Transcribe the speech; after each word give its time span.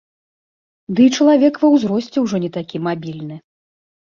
Ды 0.99 1.05
і 1.09 1.11
чалавек 1.17 1.59
ва 1.65 1.71
ўзросце 1.75 2.17
ўжо 2.25 2.37
не 2.47 2.51
такі 2.59 2.77
мабільны. 2.89 3.35